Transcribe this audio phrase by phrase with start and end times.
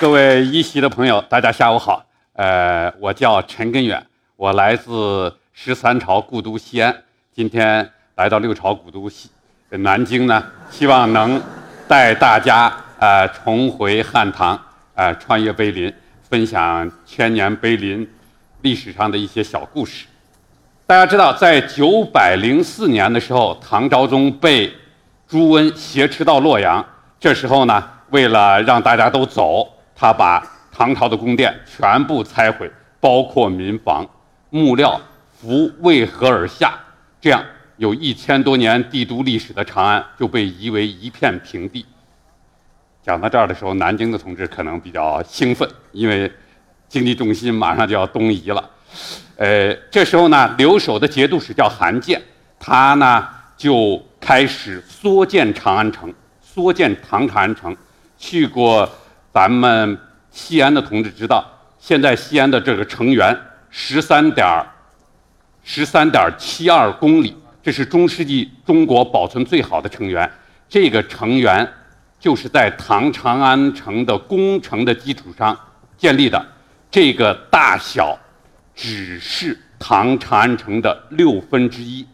[0.00, 2.02] 各位一席的朋友，大家下午好。
[2.32, 4.02] 呃，我叫陈根远，
[4.34, 7.02] 我来自十三朝故都西安，
[7.34, 9.28] 今天来到六朝古都西
[9.68, 11.38] 南京呢，希望能
[11.86, 14.58] 带大家呃重回汉唐，
[14.94, 18.10] 呃穿越碑林，分享千年碑林
[18.62, 20.06] 历史上的一些小故事。
[20.86, 24.72] 大家知道，在九百零四年的时候，唐昭宗被
[25.28, 26.82] 朱温挟持到洛阳。
[27.18, 29.68] 这时候呢，为了让大家都走，
[30.00, 34.08] 他把唐朝的宫殿全部拆毁，包括民房、
[34.48, 34.98] 木料、
[35.30, 36.72] 符为何而下？
[37.20, 37.44] 这样
[37.76, 41.84] 有一千多年帝都历史的长安就被夷为一片平地。
[43.02, 46.32] 讲到这儿的时候，南京的同志可能比较兴奋，因为
[46.88, 48.70] 经济重心马上就要东移了。
[49.36, 52.18] 呃，这时候呢，留守的节度使叫韩建，
[52.58, 57.76] 他呢就开始缩建长安城，缩建唐长安城。
[58.16, 58.86] 去过
[59.32, 59.98] 咱们
[60.30, 61.44] 西安的同志知道，
[61.78, 63.36] 现在西安的这个城垣
[63.70, 64.66] 十三点
[65.62, 70.30] 十三点七二公里，这是中世纪中国保存最好的城垣。
[70.68, 71.68] 这个城垣
[72.18, 75.58] 就是在唐长安城的工程的基础上
[75.96, 76.46] 建立的，
[76.90, 78.18] 这个大小。
[78.72, 82.06] 只是唐长安城的六分之一。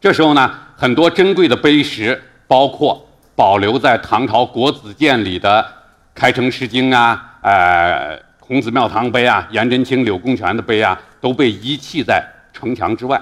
[0.00, 3.05] 这时候呢，很多珍贵的碑石，包括
[3.36, 5.62] 保留在唐朝国子监里的
[6.14, 13.20] 《开城诗经》啊、呃孔子庙堂碑啊、颜真卿、柳公权的碑啊，都被遗弃在城墙之外。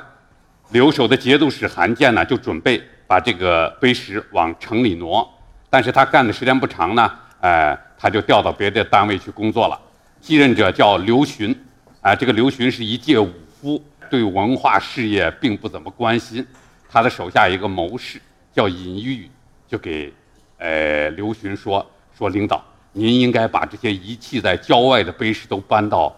[0.70, 5.28] 留守的节度使韩建呢，就准备把这个碑石往城里挪，
[5.68, 9.80] 但是他干的时间不长呢，呃，他就调到别的单位去工作了。
[10.20, 11.54] 继任者叫刘询。
[12.00, 16.46] 啊，这个刘询是一介武夫，对文化事业并不怎么关心。
[16.86, 18.20] 他的手下一个谋士
[18.52, 19.30] 叫尹玉，
[19.66, 20.12] 就给
[20.58, 21.84] 呃刘询说
[22.16, 26.14] ：“说领导，您应该把这些遗弃在郊外的碑石都搬到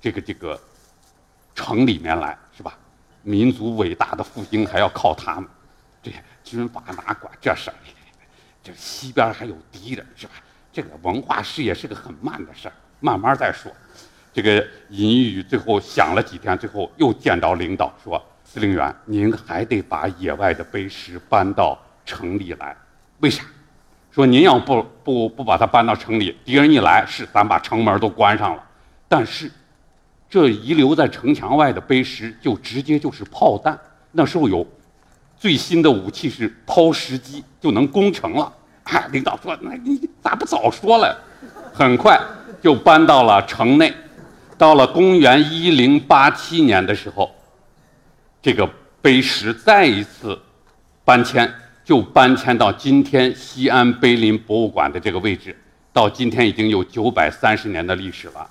[0.00, 0.60] 这个这个
[1.54, 2.78] 城里面来，是吧？
[3.22, 5.48] 民族伟大的复兴还要靠他们。
[6.02, 6.10] 这
[6.42, 7.76] 军阀哪管这事儿？
[8.62, 10.32] 这西边还有敌人，是吧？
[10.72, 13.70] 这个文化事业是个很慢的事儿，慢慢再说。”
[14.34, 22.76] 这个尹宇最后想了几天，最后又见到领导说：“司令员，您还得把野外的碑石搬到城里来，
[23.20, 23.44] 为啥？
[24.10, 28.62] 说您要不不不把它搬到城里，敌人一来，是咱把城门都关上了。
[29.08, 29.50] 但是，
[30.28, 33.78] 这遗留在城墙外的碑石，就直接就是炮弹。
[34.10, 34.66] 那时候有
[35.36, 38.52] 最新的武器是抛石机，就能攻城了。
[38.84, 41.18] 哎，领导说，那你咋不早说了？
[41.72, 42.20] 很快
[42.60, 43.92] 就搬到了城内。”
[44.58, 47.34] 到了公元一零八七年的时候，
[48.40, 48.68] 这个
[49.00, 50.40] 碑石再一次
[51.04, 51.52] 搬迁，
[51.92, 55.54] 就搬迁到今天西安碑林博物馆的这个位置。
[55.92, 58.48] 到今天已经有九百三十年的历史了。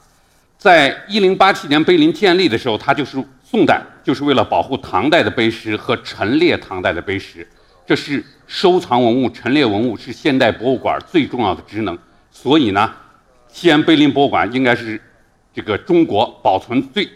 [0.59, 7.47] 在一零八七年碑林建立的时候，它就是宋代，就是为了保护唐代的碑石和陈列唐代的碑石。
[7.83, 11.97] 这是收藏文物、陈列文物，是现代博物馆最重要的职能。
[12.29, 12.93] 所以呢，
[13.47, 15.01] 西安碑林博物馆应该是。
[15.51, 17.09] 这个中国保存最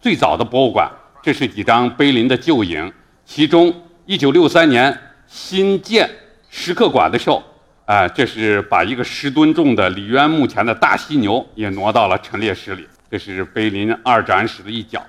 [0.00, 0.88] 最早的博物馆，
[1.20, 2.92] 这是几张碑林的旧影。
[3.26, 3.74] 其中，
[4.06, 4.96] 一九六三年
[5.32, 6.08] 新建
[6.50, 7.42] 石刻馆的时候，
[7.86, 12.86] 啊，这是把一个十吨重的李渊墓前的大犀牛也挪到了陈列室里。
[13.10, 15.02] 这是碑林二展室的一角。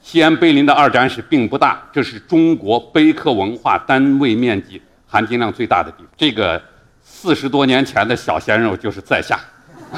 [0.00, 6.06] 西安碑林的二展室并不大，这是中国碑刻文化单位面积含金量最大的地方。
[6.16, 6.62] 这个
[7.02, 9.40] 四十多年前的小鲜肉就是在下，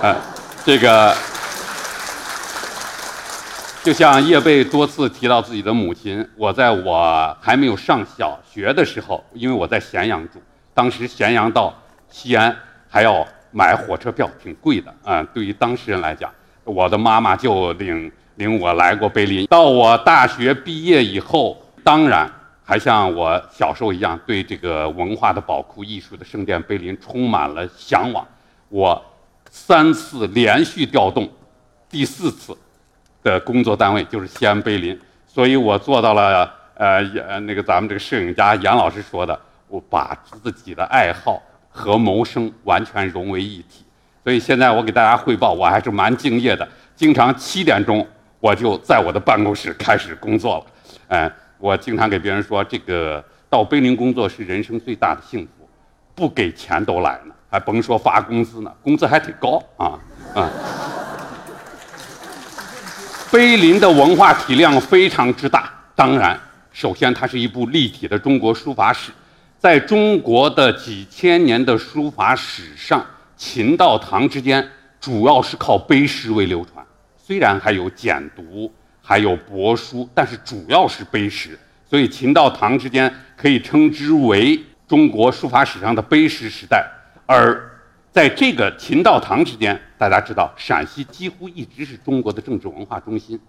[0.00, 0.14] 啊，
[0.64, 1.12] 这个。
[3.82, 10.40] 就像叶贝多次提到自己的母亲，我在我还没有上小学的时候，因为我在咸阳住，
[10.72, 11.74] 当时咸阳到
[12.08, 12.56] 西安
[12.88, 15.20] 还要买火车票，挺贵的啊。
[15.34, 16.32] 对于当事人来讲，
[16.62, 19.46] 我的妈妈就领领我来过碑林。
[19.46, 22.30] 到我大学毕业以后，当然
[22.62, 28.24] 还像我小时候一样，对这个文化的宝库、艺术的圣殿碑林充满了向往。
[28.68, 29.04] 我
[29.50, 31.28] 三次连续调动，
[31.90, 32.56] 第四次。
[33.22, 36.98] 的工作单位就是西安碑林，所以我做到了呃
[37.28, 39.38] 呃那个咱们这个摄影家杨老师说的，
[39.68, 41.40] 我把自己的爱好
[41.70, 43.84] 和谋生完全融为一体。
[44.24, 48.06] 所以现在我给大家汇报，我还是蛮敬业的，经常七点钟
[48.40, 50.64] 我就在我的办公室开始工作了。
[51.08, 55.68] 嗯，我经常给别人说，这个到碑林工作是人生最大的幸福，
[56.14, 59.98] 不给钱都来呢，还甭说发工资呢，工资还挺高啊
[60.34, 60.50] 啊。
[63.32, 66.38] 碑林的文化体量非常之大，当然，
[66.70, 69.10] 首先它是一部立体的中国书法史，
[69.58, 73.02] 在中国的几千年的书法史上，
[73.34, 74.62] 秦到唐之间
[75.00, 76.84] 主要是靠碑石为流传，
[77.16, 78.70] 虽然还有简牍，
[79.00, 81.58] 还有帛书，但是主要是碑石。
[81.88, 86.86] 所以秦到唐之间可以称之为中国书法史上的碑石时代。
[87.24, 87.71] 而
[88.12, 93.40] 在这个秦到唐之间，大家知道陕西几乎一直是中国的政治文化中心。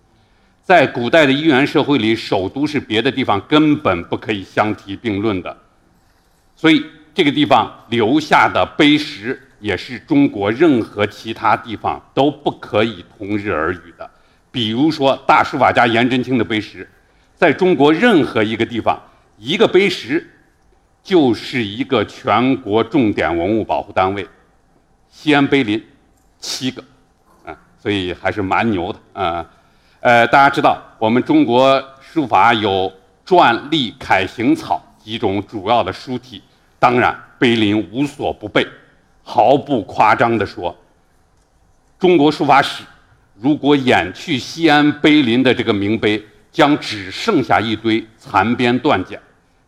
[0.64, 5.56] 在古代的一元社会里，首都是别的地方根本不可以相提并论的。
[6.56, 6.84] 所以
[7.14, 9.40] 这个地方留下的碑石。
[9.60, 14.12] 也是中国任何其他地方都不可以同日而语的。
[14.52, 16.86] 比如说，大书法家颜真卿的碑石，
[17.34, 19.02] 在中国任何一个地方，
[19.38, 20.30] 一个碑石
[21.02, 24.28] 就是一个全国重点文物保护单位。
[25.16, 25.82] 西安碑林
[26.40, 26.84] 七个，
[27.46, 29.46] 啊，所以还是蛮牛的啊。
[30.00, 32.92] 呃，大家知道，我们中国书法有
[33.26, 36.42] 篆、隶、楷、行、草几种主要的书体，
[36.80, 38.68] 当然碑林无所不备。
[39.22, 40.76] 毫不夸张地说，
[42.00, 42.84] 中国书法史
[43.40, 46.22] 如果掩去西安碑林的这个名碑，
[46.52, 49.22] 将只剩下一堆残编断简。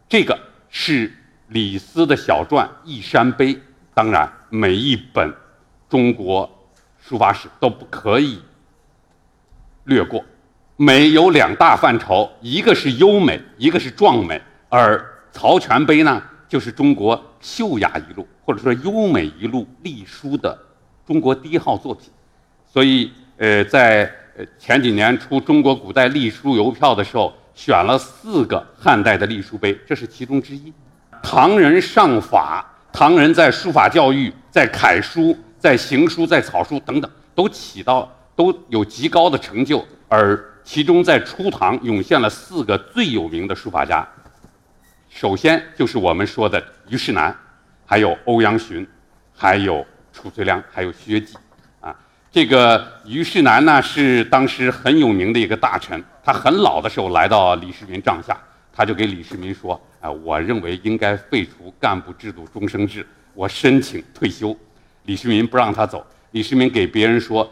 [0.09, 0.37] 这个
[0.69, 1.13] 是
[1.49, 3.53] 李斯的小传《一山碑》，
[3.93, 5.33] 当然每一本
[5.89, 6.49] 中国
[7.01, 8.41] 书法史都不可以
[9.83, 10.23] 略过。
[10.77, 16.21] 美有两大范畴，一个是优美，一个是壮美，而曹全碑呢？
[16.47, 20.57] 就是中国秀雅一路，或者说优美一路隶书的
[21.05, 22.09] 中国第一号作品，
[22.65, 24.09] 所以呃，在
[24.59, 30.71] 前几年出中国古代隶书邮票的时候，选了四个汉代的隶书碑，这是其中之一。
[31.23, 32.65] 唐人上法，
[32.95, 44.07] 唐人在书法教育、在楷书、在行书、在草书等等，都起到都有极高的成就，而其中在初唐涌现了四个最有名的书法家。
[45.09, 47.35] 首先就是我们说的虞世南，
[47.85, 48.87] 还有欧阳询，
[49.35, 51.35] 还有褚遂良，还有薛稷，
[51.81, 51.93] 啊，
[52.31, 58.37] 这个虞世南呢是当时很有名的一个大臣，他很老的时候来到李世民帐下，
[58.75, 64.55] 他就给李世民说：“啊，我认为应该废除干部制度终生制，我申请退休。”
[65.05, 67.49] 李世民不让他走，李世民给别人说：“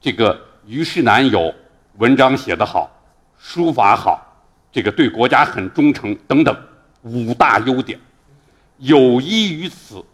[0.00, 1.52] 这个虞世南有
[1.98, 2.88] 文章写得好，
[3.36, 4.24] 书法好，
[4.70, 6.56] 这个对国家很忠诚等等。”
[7.02, 7.98] 五大优点，
[8.78, 10.04] 有依于此，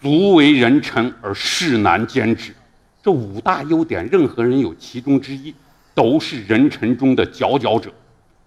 [0.00, 2.54] 足为人臣而世难兼之。
[3.02, 5.52] 这五大优点，任何人有其中之一，
[5.92, 7.92] 都是人臣中的佼佼者，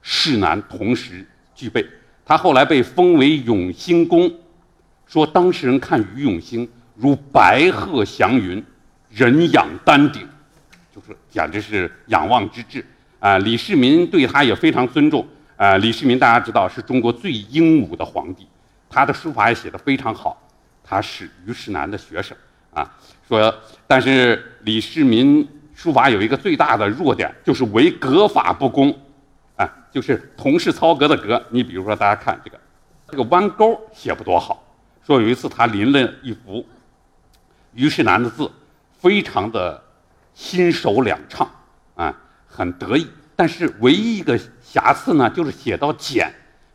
[0.01, 1.27] 世难同时
[1.59, 1.85] 具备。
[2.25, 4.31] 他后来被封为永兴公，
[5.05, 6.65] 说当事人看于永兴
[6.95, 8.63] 如白鹤祥云，
[9.09, 10.25] 人仰丹顶，
[10.95, 12.85] 就是简直是仰望之至
[13.19, 13.37] 啊！
[13.39, 15.27] 李世民对他也非常尊重。
[15.57, 18.47] 呃，李世民大家知道是中国最英武的皇帝，
[18.89, 20.41] 他的书法也写得非常好，
[20.83, 22.37] 他是虞世南的学生
[22.73, 22.89] 啊。
[23.27, 23.53] 说，
[23.85, 25.45] 但是李世民
[25.75, 28.95] 书法有一个最大的弱点，就是为格法不公，
[29.91, 31.41] 就是同是操格的格。
[31.49, 32.59] 你比如说，大家看这个，
[33.07, 34.63] 这个弯钩写不多好。
[35.05, 36.65] 说有一次他临了一幅
[37.73, 38.51] 虞世南的字，
[38.99, 39.81] 非常的
[40.33, 41.49] 心手两畅，
[41.95, 42.15] 啊，
[42.47, 43.07] 很得意。
[43.35, 46.31] 但是唯一一个瑕疵呢，就是写到“简”，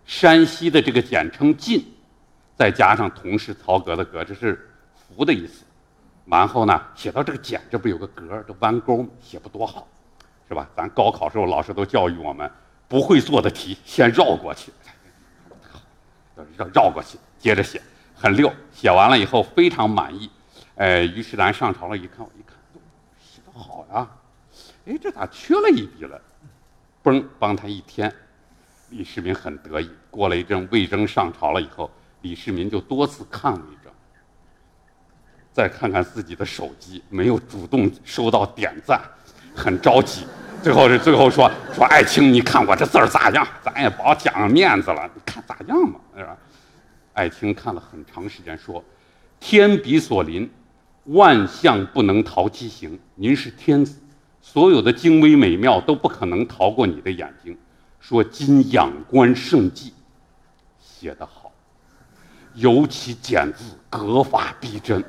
[0.06, 1.84] 山西的这个简称“晋”，
[2.56, 5.64] 再加上同是曹格的“格”，这是“福”的意思。
[6.26, 9.86] 然后呢，写到这个“简”，这不有个格这弯钩写不多好，
[10.48, 10.66] 是吧？
[10.74, 12.50] 咱高考时候老师都教育我们，
[12.88, 14.72] 不会做的题先绕过去，
[16.56, 17.80] 绕绕过去，接着写，
[18.14, 18.52] 很溜。
[18.72, 20.30] 写完了以后非常满意。
[20.76, 22.56] 呃，虞世南上朝了，一看，我一看，
[23.20, 24.08] 写的好呀，
[24.86, 26.20] 哎，这咋缺了一笔了？
[27.02, 28.12] 嘣，帮他一添，
[28.90, 29.90] 李世民很得意。
[30.10, 31.90] 过了一阵，魏征上朝了以后，
[32.22, 33.92] 李世民就多次看魏征，
[35.52, 39.00] 再看看自己的手机，没有主动收到点赞，
[39.54, 40.26] 很着急。
[40.64, 43.47] 最后是最后说说爱卿，你看我这字儿咋样？
[43.62, 46.00] 咱也甭讲面子了，你看咋样嘛？
[46.16, 46.35] 是吧？
[47.12, 48.83] 爱卿看了很长时间，说
[49.38, 50.50] ：“天笔所临，
[51.04, 52.99] 万象不能逃其形。
[53.14, 54.00] 您是天子。”
[54.40, 57.54] 所有的精微美妙都不可能逃过你的眼睛。
[58.00, 59.92] 说今仰观圣迹，
[60.80, 61.52] 写得好，
[62.54, 65.04] 尤其简字，格法逼真，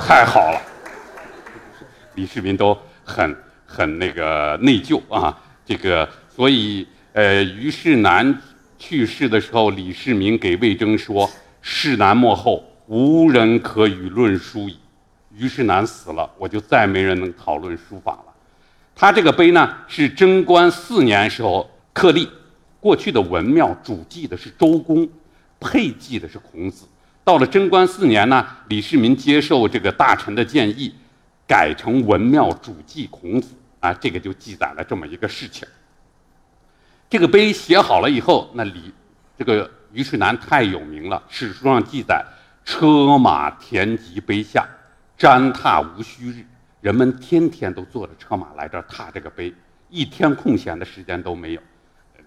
[0.00, 0.60] 太好了。
[2.16, 3.36] 李世民都很
[3.70, 5.38] 很那个内疚啊。
[5.64, 8.42] 这个，所以呃，虞世南
[8.76, 11.30] 去世的时候，李世民给魏征说
[11.62, 14.76] ：“世南末后，无人可与论书矣。”
[15.38, 18.24] 虞世南死了，我就再没人能讨论书法了。
[18.96, 22.28] 他这个碑呢，是贞观四年时候刻立。
[22.80, 25.08] 过去的文庙主祭的是周公，
[25.60, 26.86] 配祭的是孔子。
[27.22, 30.92] 到了贞观四年呢，李世民接受这个大臣的建议，
[31.46, 33.50] 改成文庙主祭孔子
[33.80, 35.66] 啊，这个就记载了这么一个事情。
[37.08, 38.94] 这个碑写好了以后，那李
[39.36, 42.24] 这个虞世南太有名了，史书上记载，
[42.64, 44.68] 车马田及碑下，
[45.18, 46.46] 瞻踏无虚日，
[46.80, 49.52] 人们天天都坐着车马来这儿踏这个碑，
[49.88, 51.60] 一天空闲的时间都没有。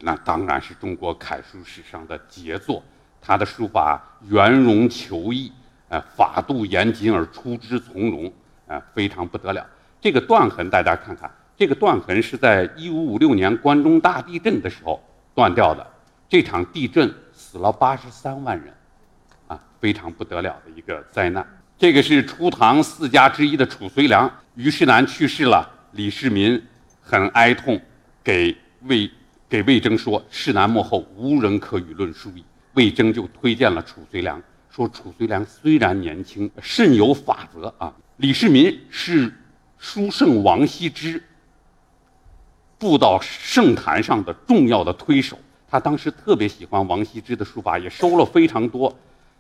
[0.02, 2.84] 那当然是中国楷书史上的杰作，
[3.22, 5.50] 他的书法圆融遒逸，
[5.88, 8.34] 呃，法度严谨而出之从容，
[8.68, 9.66] 呃，非常不得了。
[10.02, 11.32] 这个断痕大家看看。
[11.56, 15.02] 这个断痕是在一五五六年关中大地震的时候
[15.36, 15.86] 断掉的。
[16.28, 18.74] 这场地震死了八十三万人，
[19.48, 21.46] 啊，非常不得了的一个灾难。
[21.78, 26.60] 这个是初唐四家之一的褚遂良，虞世南去世了，李世民
[27.02, 27.80] 很哀痛，
[28.24, 29.10] 给魏
[29.48, 32.44] 给魏征说：“世南幕后，无人可与论书矣。”
[32.74, 34.42] 魏征就推荐了褚遂良，
[34.72, 39.32] 说：“褚遂良虽然年轻，甚有法则啊。”李世民是
[39.78, 41.22] 书圣王羲之。
[42.84, 45.40] 步到圣坛上的重要的推手，
[45.72, 48.94] 他当时特别喜欢王羲之的书法，也收了非常多。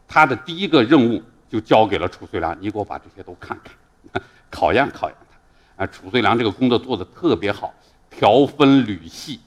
[0.08, 5.84] 他的第一个任务就交给了褚遂良，你给我把这些都看看， 考验考验他。
[5.84, 7.74] 啊，褚遂良这个工作做得特别好，
[8.10, 9.42] 条分缕细，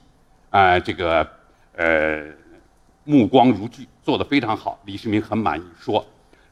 [0.50, 1.26] 啊，这个
[1.74, 2.22] 呃
[3.04, 4.78] 目光如炬，做得非常好。
[4.84, 6.04] 李世民很满意，说：“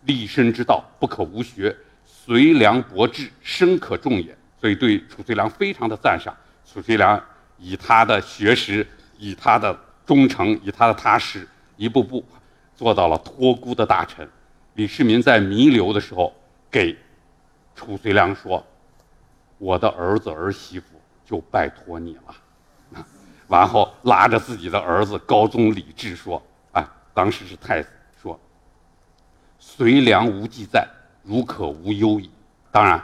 [0.07, 6.35] 立身之道不可无学，遂良博志，深可重也。”所以对褚遂良非常的赞赏。
[6.65, 7.23] 褚遂良。
[7.59, 8.87] 以他的学识，
[9.19, 12.25] 以他的忠诚，以他的踏实，一步步
[12.75, 14.29] 做到了托孤的大臣。
[14.75, 16.35] 李世民在弥留的时候，
[16.71, 16.97] 给
[17.75, 18.65] 褚遂良说
[19.59, 20.87] ：“我的儿子儿媳妇
[21.25, 23.03] 就拜托你了。”
[23.49, 26.43] 完后拉着自己的儿子高宗李治说
[26.73, 27.89] ：“啊，当时是太子，
[28.21, 28.39] 说
[29.61, 30.87] ：‘遂良无忌在，
[31.23, 32.31] 如可无忧矣。’
[32.71, 33.03] 当然。”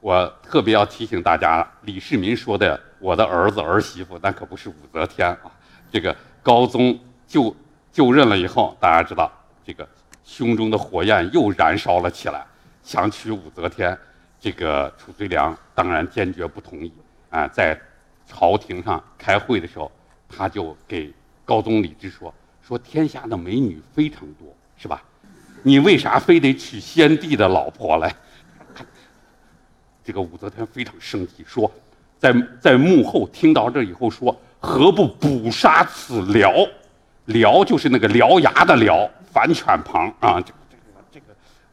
[0.00, 5.52] 我特别要提醒大家，李世民说的“我的儿子儿媳妇”，那可不是武则天啊。
[5.92, 7.54] 这个高宗就
[7.92, 9.30] 就任了以后，大家知道，
[9.62, 9.86] 这个
[10.24, 12.42] 胸中的火焰又燃烧了起来，
[12.82, 13.96] 想娶武则天。
[14.40, 16.90] 这个褚遂良当然坚决不同意
[17.28, 17.78] 啊，在
[18.26, 19.92] 朝廷上开会的时候，
[20.26, 21.12] 他就给
[21.44, 22.32] 高宗李治说
[22.66, 25.02] ：“说天下的美女非常多，是吧？
[25.62, 28.10] 你为啥非得娶先帝的老婆来？”
[30.02, 31.70] 这个武则天非常生气，说，
[32.18, 36.68] 在在幕后听到这以后说，何不捕杀此獠？
[37.26, 41.26] 獠就是那个獠牙的獠，反犬旁啊，这个这个这个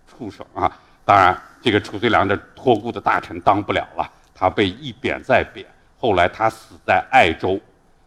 [0.05, 0.72] 畜生啊！
[1.03, 5.65] 当然，这个褚遂良这托孤的大臣当不了了，他被一贬再贬，
[5.98, 7.60] 后来他死在爱州，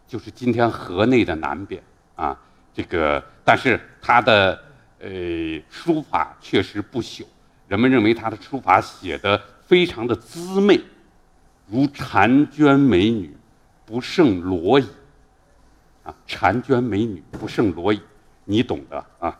[0.07, 1.81] 就是今天河内的南边
[2.15, 2.37] 啊。
[2.73, 4.57] 这个，但是他的
[4.99, 5.09] 呃
[5.69, 7.25] 书法确实不朽，
[7.67, 9.41] 人们认为他的书法写的。
[9.71, 10.81] 非常的滋媚，
[11.65, 13.33] 如婵娟美女，
[13.85, 14.85] 不胜罗矣。
[16.03, 18.01] 啊，婵娟美女不胜罗矣，
[18.43, 19.33] 你懂的啊。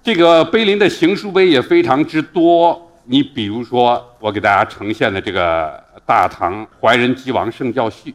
[0.00, 8.14] 这个碑林的行书碑也非常之多，你比如说，我给大家呈现的这个大唐怀仁吉王圣教序，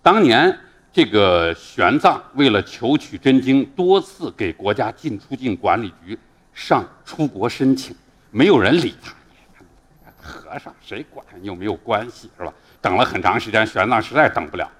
[0.00, 0.56] 当年
[0.92, 6.16] 这个玄奘为了求取真经，多次给国家进出境管理局
[6.54, 7.96] 上出国申请，
[8.30, 9.12] 没有人理他。
[10.30, 12.54] 和尚谁管有没有关系是吧？
[12.80, 14.70] 等了很长时间，玄奘实在等不了，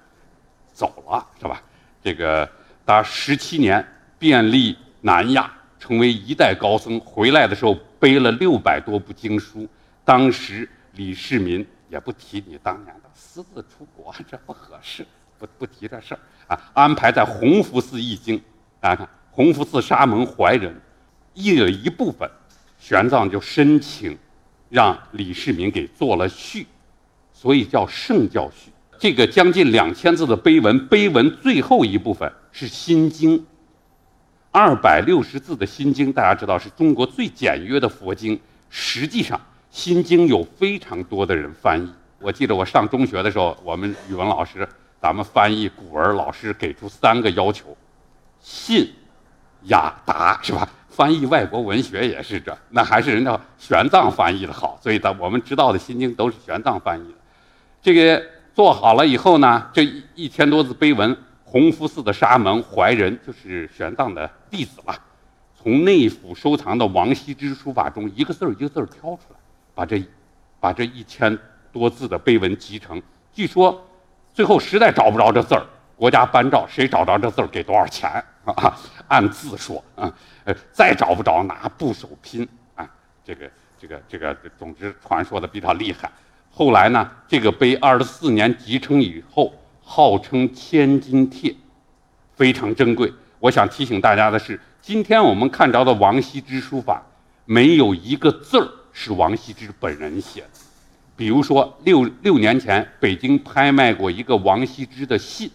[0.73, 1.61] 走了是吧？
[2.01, 2.49] 这个
[2.85, 3.85] 他十七年
[4.17, 6.99] 遍历南亚，成为一代高僧。
[7.01, 9.67] 回来的时候背了六百多部经书。
[10.03, 15.05] 当时李世民也不提你当年的私自出国，这不合适，
[15.37, 16.71] 不不提这事儿啊。
[16.73, 18.41] 安排在弘福寺译经，
[18.79, 20.75] 大家看弘福寺沙门怀仁
[21.33, 22.29] 译了一部分，
[22.79, 24.17] 玄奘就申请。
[24.71, 26.65] 让李世民给做了序，
[27.33, 28.71] 所以叫圣教序。
[28.97, 33.37] 这个将近两千字的碑文，碑文最后一部分是《心经》，
[34.49, 38.39] 二百六十字的《心经》，大家知道是中国最简约的佛经。
[38.69, 39.37] 实际上，
[39.69, 41.89] 《心经》有非常多的人翻译。
[42.19, 44.65] 我记得我上中学的时候，我们语文老师，
[45.01, 47.75] 咱们翻译古文，老师给出三个要求：
[48.39, 48.89] 信、
[49.63, 50.67] 雅、达，是吧？
[50.89, 57.17] 翻译外国文学也是这，那还是人家玄奘翻译的好，所以咱我们知道的《心经》都是玄奘翻译的。
[57.81, 58.21] 这个
[58.53, 59.83] 做好了以后呢，这
[60.15, 64.93] 一千多字碑文，弘福寺的沙门怀仁就是玄奘的弟子了，
[65.55, 69.37] 从内府收藏的王羲之书法中一个字儿一个字儿挑出来，
[69.73, 70.03] 把这
[70.59, 71.35] 把这一千
[71.71, 73.01] 多字的碑文集成。
[73.31, 73.81] 据说
[74.33, 75.65] 最后实在找不着这字儿，
[75.95, 80.11] 国家颁诏，谁找着这字儿给多少钱啊，按字说啊，
[80.43, 82.89] 呃，再找不着拿部首拼啊，
[83.23, 86.11] 这个这个这个，总之传说的比较厉害。
[86.49, 91.55] 后来呢，这个碑二十四年集成以后，号称千金帖，
[92.35, 93.13] 非常珍贵。
[93.39, 97.01] 我想提醒大家的是，今天我们看着的王羲之书法，
[97.45, 100.59] 没有一个字儿是王羲之本人写的。
[101.15, 105.49] 比如说，六六年前北京拍卖过一个王羲之的信，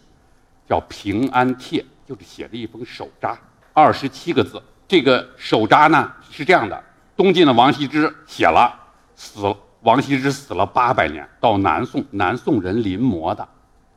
[0.68, 3.36] 叫《平安帖》，就是写了一封手札，
[3.72, 4.62] 二十七个字。
[4.88, 6.82] 这个手札呢是这样的：
[7.16, 8.72] 东晋的王羲之写了，
[9.14, 9.56] 死了。
[9.82, 13.46] 王羲之死了八百年，到南宋，南宋人临摹的。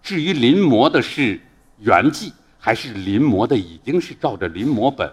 [0.03, 1.39] 至于临摹的是
[1.77, 5.11] 原迹，还是临摹的已经是照着临摹本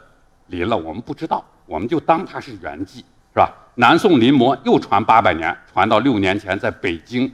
[0.48, 2.98] 临了，我们不知道，我们就当它是原迹，
[3.32, 3.54] 是吧？
[3.74, 7.30] 南宋临摹又传八百年，传到六年前，在北京，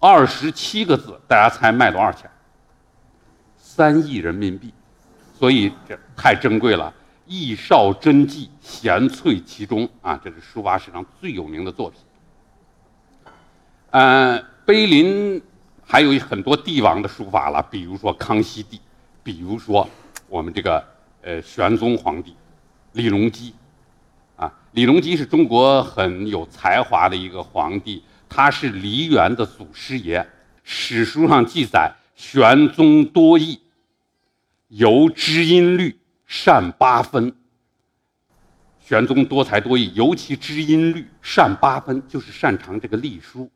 [0.00, 2.28] 二十七个字，大家猜卖多少钱？
[3.56, 4.73] 三亿人民币，
[5.44, 6.90] 所以这太珍贵了，
[7.26, 10.18] 艺少真迹，贤萃其中啊！
[10.24, 12.00] 这是书法史上最有名的作品。
[13.90, 15.42] 嗯，碑林
[15.84, 18.80] 还有很多帝王的书法了，比如说康熙帝，
[19.22, 19.86] 比如说
[20.30, 20.82] 我们这个
[21.20, 22.34] 呃玄宗皇帝
[22.92, 23.52] 李隆基，
[24.36, 30.26] 啊，李隆基是中国很有才华的一个皇帝，他是梨园的祖师爷。
[30.62, 33.60] 史书上记载，玄宗多义，
[34.68, 37.34] 尤知音律，善八分。
[38.80, 43.50] 玄宗多才多艺，尤其知音律，善八分，就是擅长这个隶书。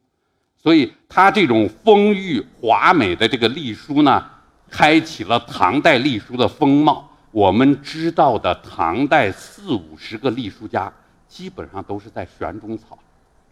[0.56, 4.24] 所以，他这种丰裕华美的这个隶书呢，
[4.70, 7.10] 开启了唐代隶书的风貌。
[7.30, 10.90] 我们知道的唐代四五十个隶书家，
[11.28, 12.98] 基本上都是在玄中草。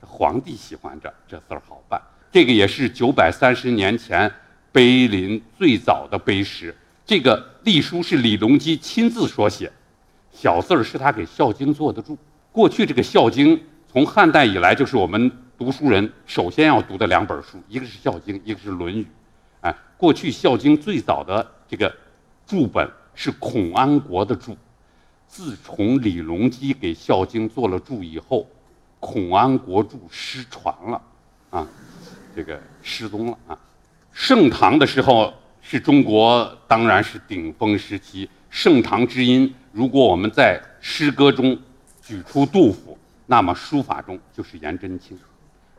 [0.01, 2.01] 皇帝喜欢这这字儿好办。
[2.33, 4.33] 这个也是九百三十年前
[4.73, 6.75] 碑林最早的碑石。
[7.07, 9.73] 这个隶书是李隆基亲自所写，
[10.33, 12.19] 小字儿是他给《孝经》做的注。
[12.51, 13.57] 过去这个《孝经》
[13.91, 15.31] 从汉代以来就是我们。
[15.59, 19.03] 读书人首先要读的两本书，一个是《孝经》，一个是《论语》。
[19.63, 21.91] 哎，过去《孝经》最早的这个
[22.47, 24.55] 注本是孔安国的注，
[25.27, 28.47] 自从李隆基给《孝经》做了注以后，
[29.01, 31.03] 孔安国注失传了，
[31.49, 31.67] 啊，
[32.35, 33.59] 这个失踪了啊。
[34.13, 35.33] 盛唐的时候
[35.69, 39.53] 是中国当然是顶峰时期，盛唐之音。
[39.73, 41.59] 如果我们在诗歌中
[42.01, 45.19] 举出杜甫，那么书法中就是颜真卿。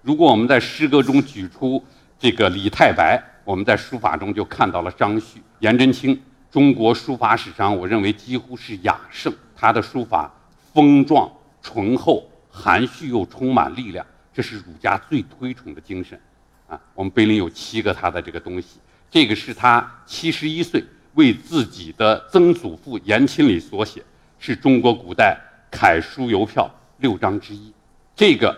[0.01, 1.81] 如果我们在诗歌中举出
[2.19, 6.21] 这个李太白，我们在书法中就看到了张旭、颜真卿。
[6.51, 9.33] 中国书法史上，我认为几乎是雅圣。
[9.55, 10.29] 他的书法
[10.73, 16.19] 丰壮、醇厚、含蓄又充满力量，这是儒家最推崇的精神。
[16.67, 24.03] 啊，我们碑林有七个他的这个东西，这个是他七十一岁为自己的曾祖父颜钦礼所写，
[24.39, 25.37] 是中国古代
[25.71, 27.73] 楷书邮票六章之一。
[28.15, 28.57] 这个。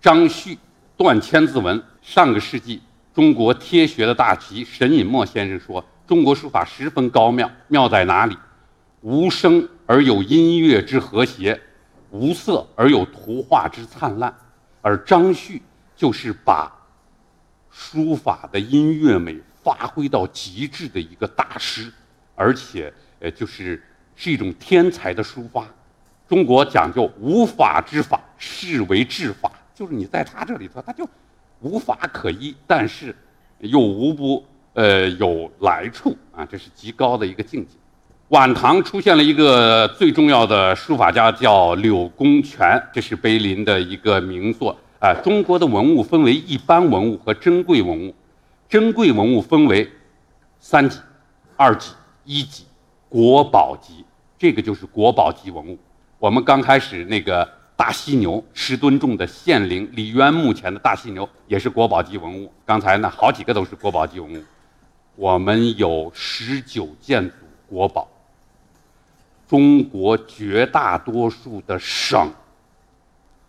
[0.00, 0.58] 张旭
[0.98, 2.78] 断千字文，上个世纪
[3.14, 8.36] 中国帖学的大旗沈尹默先生说：“中国书法十分高妙，妙在哪里？
[9.00, 11.58] 无声而有音乐之和谐，
[12.10, 14.36] 无色而有图画之灿烂。
[14.82, 15.62] 而张旭
[15.96, 16.70] 就是把
[17.76, 21.92] 书法的音乐美发挥到极致的一个大师，
[22.36, 23.82] 而且呃，就是
[24.14, 25.66] 是一种天才的书法。
[26.28, 31.04] 中国讲究无法之法，是为治法。”就是你在他这里头，他就
[31.60, 33.14] 无法可依，但是
[33.58, 37.74] 又无不呃有来处啊，这是极高的一个境界。
[38.28, 45.14] 晚唐出现了一个最重要的书法家，叫柳公权，这是碑林的一个名作啊。
[45.22, 48.14] 中国的文物分为一般文物和珍贵文物，
[48.68, 49.90] 珍贵文物分为
[50.58, 50.98] 三级、
[51.56, 51.92] 二级、
[52.24, 52.64] 一级、
[53.08, 54.04] 国宝级，
[54.38, 55.78] 这个就是国宝级文物。
[56.18, 57.48] 我们刚开始那个。
[57.76, 62.50] 大犀牛十吨重的献陵李渊墓前的大犀牛也是国宝级文物。
[62.64, 64.40] 刚才呢，好几个都是国宝级文物。
[65.16, 67.34] 我们有十九件组
[67.68, 68.08] 国宝。
[69.48, 72.32] 中国绝大多数的省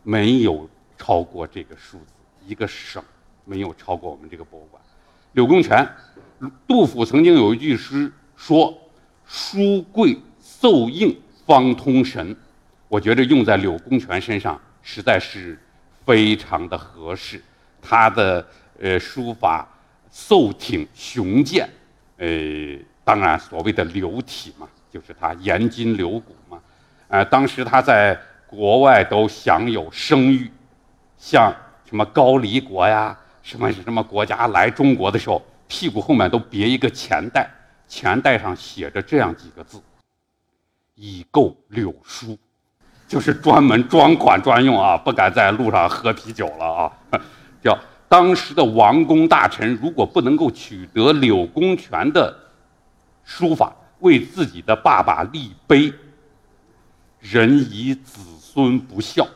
[0.01, 2.13] 没有超过这个数字，
[2.45, 3.03] 一个省
[3.43, 4.81] 没有超过我们这个博物馆。
[5.33, 5.87] 柳公权，
[6.67, 8.77] 杜甫曾经有一句诗说
[9.27, 12.35] ：“书贵奏硬方通神。”
[12.87, 15.59] 我觉得用在柳公权身上实在是
[16.05, 17.41] 非常的合适。
[17.81, 18.45] 他的
[18.79, 19.67] 呃书法
[20.11, 21.67] 瘦挺雄健，
[22.17, 22.27] 呃，
[23.03, 26.59] 当然所谓的流体嘛，就是他颜筋柳骨嘛。
[27.07, 30.49] 呃，当时他在国外都享有声誉，
[31.17, 31.53] 像
[31.87, 37.49] 什么高丽国呀，什么什么国家来中国的时候，屁股后面都别一个钱袋，
[37.87, 39.81] 钱袋上写着这样几个字：
[40.95, 42.37] 以购柳书，
[43.07, 46.91] 就是专门专款专用啊，不敢在路上喝啤酒了啊。
[47.61, 52.35] 叫当时的王公大臣，如果不能够取得柳公权的
[53.23, 55.91] 书法，为自己的爸爸立碑，
[57.19, 59.27] 人以子孙不孝。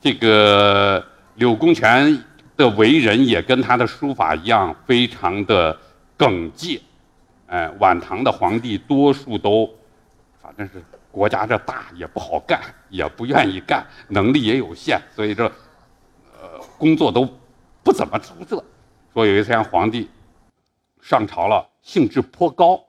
[0.00, 2.24] 这个柳公权
[2.56, 5.76] 的为人也跟他的书法一样，非常的
[6.16, 6.80] 耿介。
[7.46, 9.68] 哎，晚唐的皇帝多数都，
[10.40, 15.46] 反正是国家这大也不好干，也不愿意干，能力也有限，所以这，
[16.38, 17.26] 呃，工作都
[17.82, 18.62] 不怎么出色。
[19.12, 20.08] 说有一天皇帝
[21.00, 22.84] 上朝了，兴致颇高，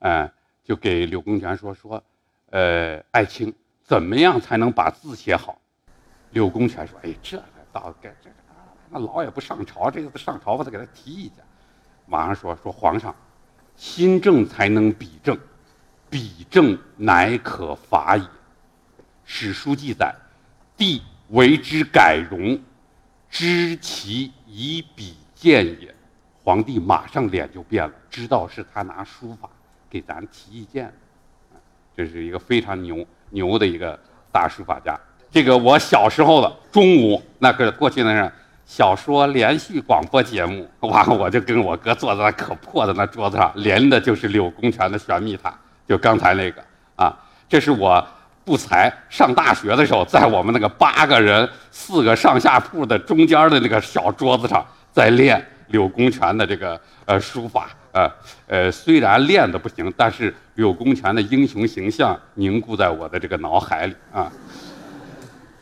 [0.00, 0.30] 哎，
[0.64, 2.02] 就给柳公权说说，
[2.50, 5.56] 呃，爱卿怎么样才能把字写好？
[6.36, 8.36] 柳公权说，哎，这个倒该这个
[8.90, 11.42] 那老也不上朝，这次上朝我得给他提意见。
[12.04, 13.14] 马上说说皇上。
[13.74, 15.38] 心正才能比正，
[16.08, 18.26] 比正乃可法也。
[19.24, 20.14] 史书记载，
[20.78, 22.58] 帝为之改容，
[23.28, 25.94] 知其以笔见也。
[26.42, 29.50] 皇帝马上脸就变了，知道是他拿书法
[29.90, 30.90] 给咱提意见。
[31.94, 33.98] 这是一个非常牛牛的一个
[34.32, 34.98] 大书法家。
[35.30, 38.30] 这个我小时候的中午，那个过去那是。
[38.68, 45.50] 小说连续广播节目， 完我就跟我哥坐在那可破的那桌子上，连的就是柳公权的《玄秘塔》，
[45.88, 46.60] 就刚才那个
[46.96, 47.16] 啊，
[47.48, 48.04] 这是我
[48.44, 58.10] 不才上大学的时候，在我们那个八个人四个上下铺的中间的那个小桌子上，在练柳公权的这个呃书法，呃
[58.48, 64.28] 呃，虽然练的不行，但是柳公权的英雄形象凝固在我的这个脑海里啊。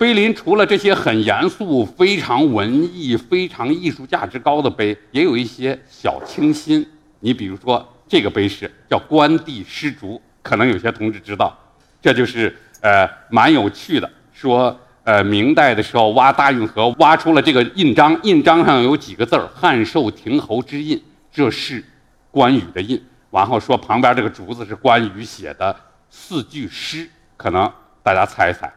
[0.04, 6.86] 碑林除了这些很严肃、非常文艺、非常艺术价值高的碑，也有一些小清新。
[7.20, 11.58] 你比如说这个碑是叫“关帝诗竹”，可能有些同志知道，
[12.02, 14.10] 这就是呃蛮有趣的。
[14.34, 21.82] 说呃明代的时候挖大运河，挖出了这个印章，印章上有几个字儿“汉寿亭侯之印”，这是
[22.30, 23.02] 关羽的印。
[23.30, 25.74] 然后说旁边这个竹子是关羽写的
[26.10, 28.70] 四句诗，可能大家猜一猜。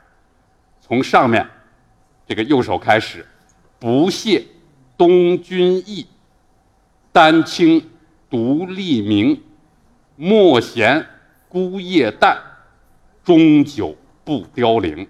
[0.87, 1.45] 从上面
[2.25, 3.25] 这个右手开始，
[3.77, 4.43] 不屑
[4.97, 6.07] 东君意，
[7.11, 7.89] 丹青
[8.29, 9.41] 独立明，
[10.15, 11.05] 莫嫌
[11.49, 12.37] 孤叶淡，
[13.23, 15.05] 终久不凋零。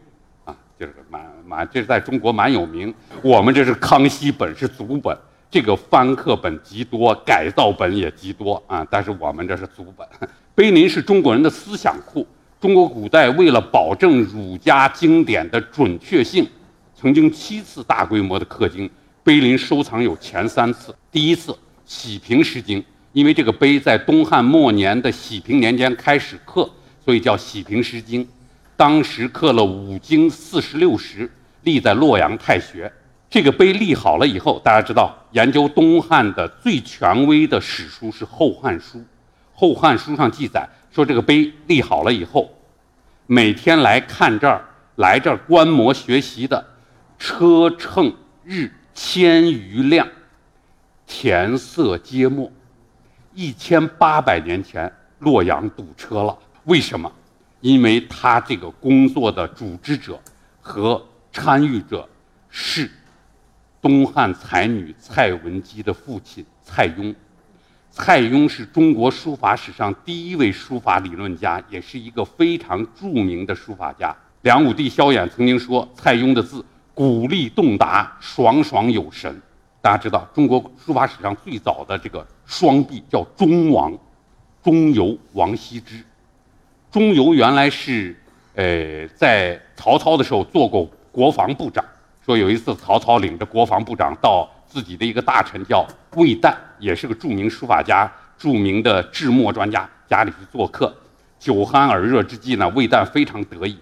[0.45, 2.93] 啊，就是蛮蛮，这是在中国蛮有名。
[3.21, 5.15] 我们这是康熙本，是祖本，
[5.51, 8.85] 这个翻刻本极多，改造本也极多啊。
[8.89, 10.07] 但是我们这是祖本。
[10.55, 12.25] 碑林是中国人的思想库。
[12.59, 16.47] 中国古代为了保证儒家经典的准确性，
[16.95, 18.89] 曾经七次大规模的刻经。
[19.23, 20.95] 碑林收藏有前三次。
[21.11, 26.67] 第一次喜平诗经，因为这个碑在东汉末年的喜平年间开始刻，
[27.05, 28.27] 所以叫喜平诗经。
[28.75, 31.29] 当时刻了五经四十六时，
[31.61, 32.91] 立在洛阳太学。
[33.29, 38.97] 这个碑立好了以后，大家知道，研究东汉的最权威的史书是《后汉书》，
[39.53, 40.67] 《后汉书》上记载。
[40.97, 42.51] 说这个碑立好了以后，
[43.27, 46.65] 每天来看这儿、来这儿观摩学习的
[47.19, 48.11] 车乘
[48.43, 50.07] 日千余辆，
[51.05, 52.51] 田色皆没。
[53.35, 57.11] 一千八百年前，洛阳堵车了，为什么？
[57.61, 60.19] 因为他这个工作的组织者
[60.59, 60.99] 和
[61.31, 62.09] 参与者
[62.49, 62.89] 是
[63.79, 67.13] 东汉才女蔡文姬的父亲蔡邕。
[67.97, 74.15] 蔡邕是中国书法史上第一位书法理论家，也是一个非常著名的书法家。
[74.43, 79.41] 梁武帝萧衍曾经说，蔡邕的字鼓励动达，爽爽有神。
[79.81, 83.91] 大家知道，中国书法史上最早的这个双璧叫中王，
[84.63, 86.03] 中游王羲之。
[86.91, 88.15] 中游原来是，
[88.53, 91.83] 呃，在曹操的时候做过国防部长。
[92.23, 94.47] 说有一次，曹操领着国防部长到。
[94.67, 100.93] 自己的一个大臣叫魏旦，也是个著名书法家、著名的制墨专家，家里去做客，
[101.39, 103.79] 酒酣耳热之际呢，魏旦非常得意，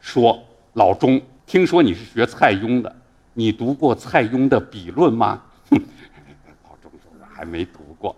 [0.00, 0.42] 说
[0.74, 2.94] ：“老钟，听说你是学蔡邕的，
[3.34, 5.76] 你读过蔡邕的笔论吗？”哼
[6.64, 8.16] 老钟说：“我还没读过。”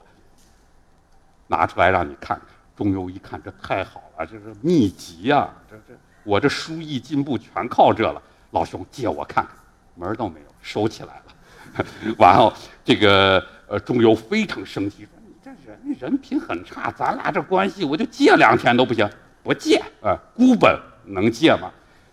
[1.48, 2.48] 拿出来让你看看。
[2.77, 5.48] 钟繇一看，这太好了，这是秘籍呀！
[5.70, 8.20] 这这，我这书艺进步全靠这了。
[8.50, 9.55] 老兄，借我看看，
[9.94, 11.34] 门都没有，收起来了。
[12.18, 12.53] 完后，
[12.85, 19.09] 这个呃，钟繇非常生气，说：“你这人人品很差，咱俩这关系，我就借两天都不行，
[19.42, 20.16] 不借啊！
[20.35, 21.70] 孤本能借吗？”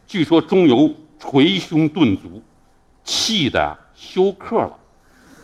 [0.07, 2.41] 据说钟繇捶胸顿足，
[3.03, 4.77] 气的休克了。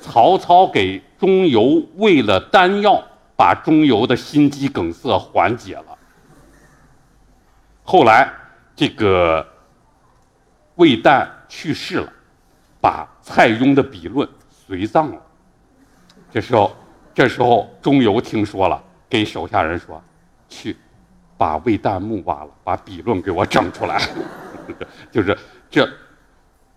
[0.01, 3.03] 曹操给钟繇喂了丹药，
[3.35, 5.97] 把钟繇的心肌梗塞缓解了。
[7.83, 8.31] 后来
[8.75, 9.45] 这个
[10.75, 12.13] 魏旦去世了，
[12.81, 15.21] 把蔡邕的笔论随葬了。
[16.31, 16.73] 这时候，
[17.13, 20.01] 这时候钟繇听说了，给手下人说
[20.47, 20.77] ：“去，
[21.37, 24.01] 把魏旦墓挖了，把笔论给我整出来。
[25.11, 25.37] ”就是
[25.69, 25.85] 这，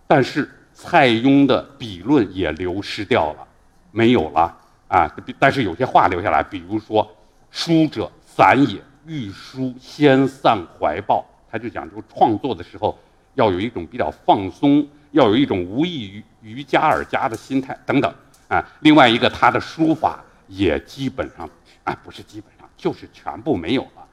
[0.05, 3.47] 但是蔡邕的笔论也流失掉了，
[3.91, 4.53] 没有了
[4.89, 5.09] 啊。
[5.39, 7.09] 但是有些话留下来，比如说
[7.49, 12.99] “书者散也，欲书先散怀抱”，他就讲究创作的时候
[13.35, 18.13] 要有一种比较放松，要有一种无异于于家而家的心态等等。
[18.47, 21.49] 啊，另外一个，他的书法也基本上
[21.85, 24.05] 啊，不是基本上，就是全部没有了。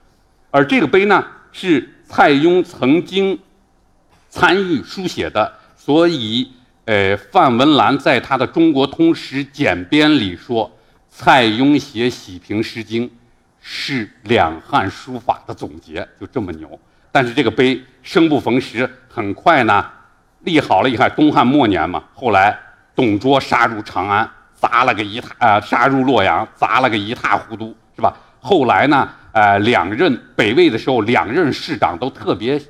[0.51, 3.37] 而这个碑呢，是蔡邕曾经
[4.29, 6.53] 参与书写的，所以，
[6.85, 10.71] 呃，范文澜在他的《中国通史简编》里说，
[11.11, 13.09] 蔡邕写《喜平诗经》
[13.61, 16.79] 是两汉书法的总结，就这么牛。
[17.11, 19.85] 但是这个碑生不逢时，很快呢，
[20.40, 22.59] 立好了以后，东汉末年嘛，后来。
[22.94, 25.61] 董卓杀入长安，砸了个一塌啊！
[25.61, 28.12] 杀入洛阳，砸了个一塌糊涂，是吧？
[28.40, 29.09] 后来呢？
[29.31, 32.61] 呃，两任北魏的时候，两任市长都特别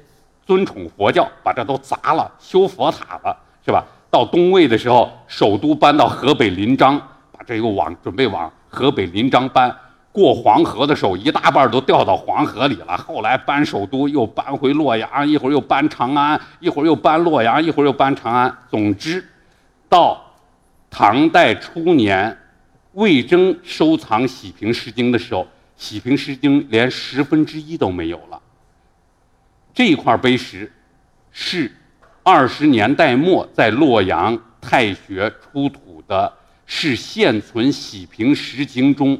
[0.44, 3.82] 尊崇佛教，把这都砸了，修佛塔了，是吧？
[4.10, 6.98] 到东魏的时候，首都搬到河北临漳，
[7.32, 9.74] 把这又往准备往河北临漳搬。
[10.12, 12.96] 过黄河的时候，一大半都掉到黄河里了。
[12.96, 18.52] 后来搬首都，又搬回洛阳，一会儿又搬长安，一会儿又搬洛阳，一会儿又搬长安。
[18.70, 19.24] 总之。
[19.90, 20.22] 到
[20.90, 22.36] 唐代初年，
[22.92, 25.40] 魏征收藏《喜平诗经》的时候，
[25.78, 28.38] 《喜平诗经》连十分之一都没有了。
[29.72, 30.70] 这块碑石
[31.32, 31.72] 是
[32.22, 36.30] 二十年代末在洛阳太学出土的，
[36.66, 39.18] 是现存《喜平诗经》中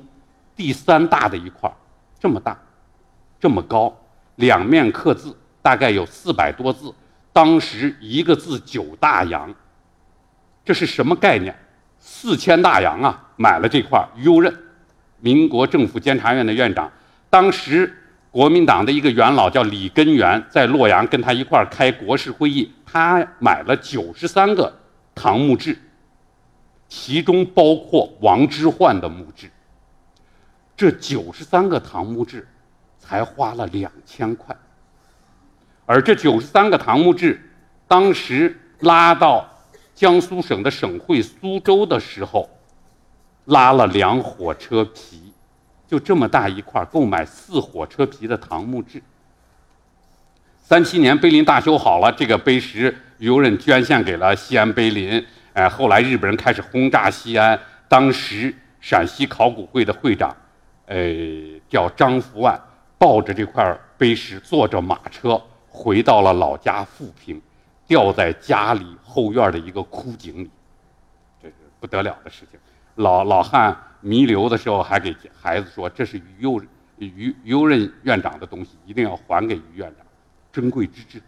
[0.58, 1.72] 第三大的一块，
[2.18, 2.60] 这么大，
[3.38, 3.96] 这么高，
[4.34, 6.92] 两面刻字，大概有四百多字。
[7.32, 9.54] 当时一个字九大洋。
[10.64, 11.56] 这是什么概念？
[12.00, 13.28] 四千大洋啊！
[13.36, 14.52] 买了这块于右任，
[15.20, 16.90] 民国政府监察院的院长，
[17.30, 17.96] 当时
[18.32, 24.76] 国民党的一个元老叫李根源，在洛阳跟他一块开国事会议，他买了九十三个
[25.14, 25.78] 唐墓志，
[26.88, 29.48] 其中包括王之涣的墓志。
[30.78, 32.48] 这九十三个唐墓志，
[33.00, 34.56] 才花了两千块，
[35.84, 37.38] 而这九十三个唐墓志，
[37.86, 39.46] 当时拉到。
[39.92, 42.48] 江苏省的省会苏州的时候，
[43.46, 45.32] 拉了两火车皮，
[45.88, 49.02] 就这么大一块，购买四火车皮的唐墓志。
[50.62, 55.26] 三七年碑林大修好了，这个碑石由人捐献给了西安碑林。
[55.52, 60.36] 哎，后来日本人开始轰炸西安，当时陕西考古会的会长，
[60.88, 62.60] 呃，叫张福万，
[62.98, 67.40] 抱着这块碑石，坐着马车回到了老家富平。
[67.86, 70.50] 掉在家里后院的一个枯井里，
[71.42, 72.60] 这是不得了的事情。
[72.96, 76.60] 老老汉弥留的时候还给孩子说：“这是于右
[76.98, 80.06] 于于右任院长的东西，一定要还给于院长，
[80.52, 81.18] 珍贵之至。”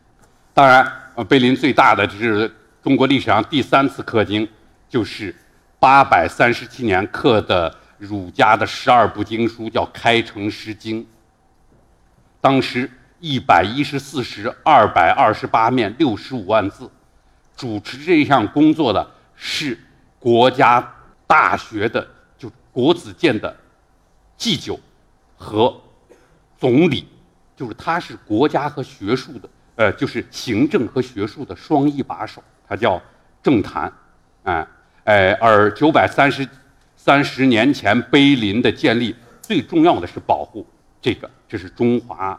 [0.52, 4.46] 当然，呃，碑林最大的是中国历史上第三次刻经，
[4.86, 5.34] 就是
[5.78, 11.02] 八百三十七年刻的儒家的十二部经书，叫《开成诗经》。
[12.40, 12.90] 当时。
[13.22, 16.90] 一百一十四石，二百二十八面，六十五万字。
[17.54, 19.78] 主持这项工作的是
[20.18, 20.90] 国家
[21.26, 22.08] 大学的，
[22.38, 23.54] 就国子监的
[24.38, 24.80] 祭酒
[25.36, 25.78] 和
[26.56, 27.06] 总理，
[27.54, 32.42] 就是他是国家和学术的，呃，就是行政和学术的双一把手。
[32.66, 32.98] 他叫
[33.42, 33.92] 郑谭，
[34.44, 34.66] 啊，
[35.04, 36.48] 哎，而九百三十
[37.02, 40.66] 三十年前碑林的建立，最重要的是保护
[41.00, 42.38] 这个，这是中华。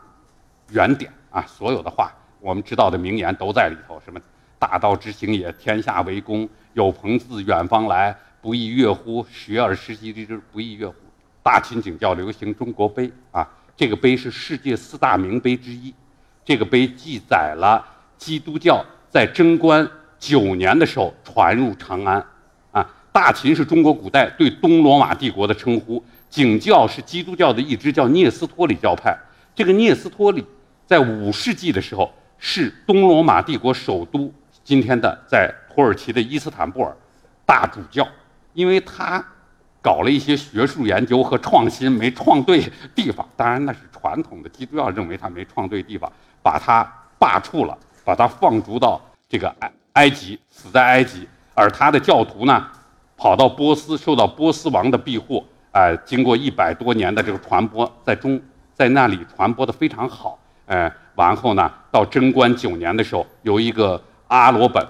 [0.69, 3.99] 原点啊，所有的话，我们知道的名言都在里头。
[4.05, 4.21] 什么
[4.59, 9.25] “大道之行也，天下为公；有朋自远方来，不亦乐乎？
[9.31, 10.95] 学而时习之，不亦乐乎？”
[11.41, 15.91] 大秦景教流行中国碑啊，这个碑是世界四大名碑之一。
[16.45, 17.83] 这个碑记载了
[18.15, 22.23] 基督教在贞观九年的时候传入长安。
[23.11, 29.17] 大秦是中国古代对东罗马帝国的称呼，景教是基督教的一支，叫聂斯托里教派。
[29.53, 30.45] 这个聂斯托里。
[30.87, 34.29] 在五世纪的时候，是东罗马帝国首都
[34.61, 36.93] 今天的在土耳其的伊斯坦布尔
[37.45, 38.05] 大主教，
[38.51, 39.25] 因为他
[39.81, 43.25] 搞了一些学术研究和创新，没创对地方。
[43.37, 46.11] 当然那是传统的基督教认为他没创对地方，
[46.43, 46.83] 把他
[47.17, 51.25] 罢黜了，把他放逐到这个埃埃及，死在埃及。
[51.53, 52.67] 而他的教徒呢，
[53.21, 55.45] 跑到波斯，受到波斯王的庇护。
[55.73, 58.41] 哎，经过一百多年的这个传播，在中
[58.73, 60.39] 在那里传播的非常好。
[60.65, 64.83] 呃，完后呢，到贞观九年的时候，有一个阿罗本，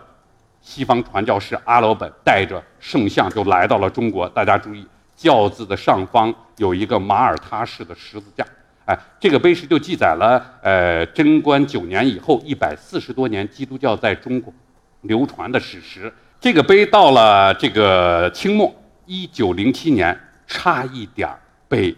[0.62, 4.30] 西方传教士阿罗本带着圣像就来到了中国。
[4.30, 8.46] 大家注意，轿子的上方有一个马耳他式的十字架。
[8.86, 14.54] 哎，这个碑石就记载了，呃，贞观九年以后一百四十多年，基督教在中国
[15.02, 16.12] 流传的史实。
[16.42, 18.74] 这个碑到了这个清末
[19.06, 21.96] 一九零七年，差一点儿被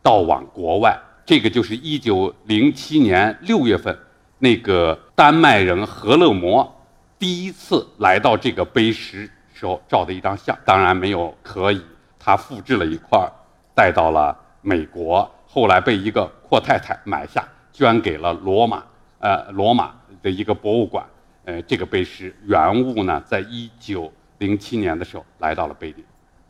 [0.00, 0.96] 盗往国外。
[1.24, 3.98] 这个就是一九零七年六月份，
[4.38, 6.72] 那个丹麦人何勒摩
[7.18, 11.82] 第一次来到这个碑石时候照的一张像，当然没有可以，
[12.20, 13.28] 他复制了一块，
[13.74, 15.28] 带到了美国。
[15.44, 18.84] 后来被一个阔太太买下，捐给了罗马，
[19.18, 21.04] 呃，罗马的一个博物馆。
[21.46, 26.04] 呃，这个碑石原物呢，在一九零七年的时候来到了碑林，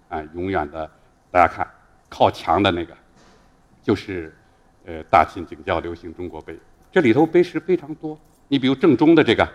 [0.09, 0.91] 啊，永远的，
[1.31, 1.69] 大家看，
[2.09, 2.97] 靠墙的那个，
[3.83, 4.35] 就是，
[4.87, 6.59] 呃，大秦景教流行中国碑。
[6.91, 9.47] 这里头碑石非常多，你比如正中的这个，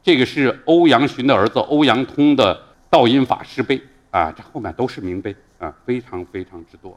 [0.00, 2.56] 这个是欧阳询的儿子欧阳通的
[2.88, 6.96] 道音法师碑，啊，这后面都是名碑，啊，非常非常之多。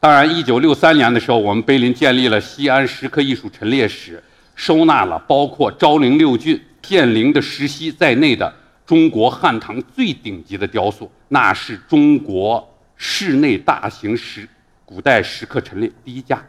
[0.00, 4.22] 当然，一九六三年的时候，我们碑林建立了西安石刻艺术陈列室，
[4.54, 8.52] 收纳了包括昭陵六骏、建陵的石溪在内的
[8.86, 12.66] 中国汉唐最顶级的雕塑，那是中国
[12.96, 14.48] 室内大型石
[14.84, 16.42] 古代石刻陈列第一家。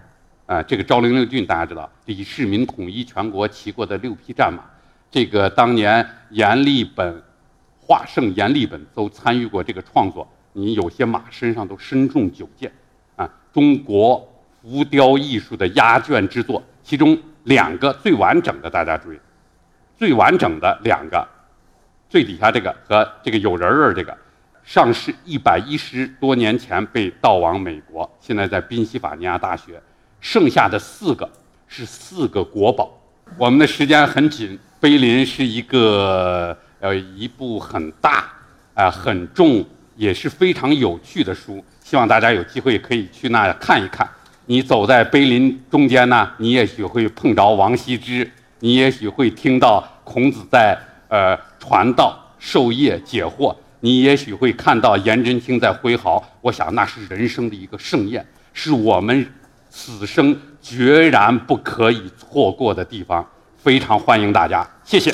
[0.45, 4.63] 啊，这个昭陵六骏大家知道，李世民统一全国骑过的六匹战马，
[5.09, 7.23] 这个当年阎立本、
[7.79, 12.71] 画圣阎立本都参与过这个创作，你有些马身上都身中九箭。
[13.15, 14.21] 啊中国
[14.61, 19.17] 浮雕艺术的压卷之作，其中两个最完整的，大家注意，
[19.97, 21.27] 最完整的两个，
[22.09, 24.15] 最底下这个和这个有人儿这个，
[24.63, 29.81] 上市一百一十多年前被盗往美国，现在在宾夕法尼亚大学，
[30.19, 31.29] 剩下的四个
[31.67, 32.91] 是四个国宝。
[33.37, 38.25] 我们的时间很紧，碑林是一个呃一部很大
[38.73, 41.63] 啊很重也是非常有趣的书。
[41.81, 44.07] 希望大家有机会可以去那看一看。
[44.47, 48.29] 你走在碑林中间呢，你也许会碰着王羲之，
[48.65, 50.75] 你也许会听到孔子在
[51.07, 56.27] 呃传道授业解惑，你也许会看到颜真卿在挥毫。
[56.41, 59.31] 我想那是人生的一个盛宴，是我们
[59.69, 63.23] 此生决然不可以错过的地方。
[63.55, 65.13] 非常欢迎大家，谢谢。